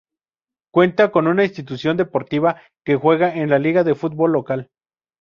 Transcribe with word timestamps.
Cuenta 0.73 1.11
con 1.11 1.27
una 1.27 1.43
institución 1.43 1.95
deportiva 1.95 2.59
que 2.83 2.95
juega 2.95 3.35
en 3.35 3.51
la 3.51 3.59
liga 3.59 3.83
de 3.83 3.93
fútbol 3.93 4.31
local. 4.31 4.71